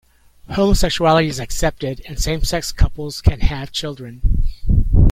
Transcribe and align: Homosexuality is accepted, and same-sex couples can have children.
Homosexuality 0.49 1.27
is 1.27 1.37
accepted, 1.39 2.01
and 2.07 2.19
same-sex 2.19 2.71
couples 2.71 3.21
can 3.21 3.41
have 3.41 3.71
children. 3.71 4.45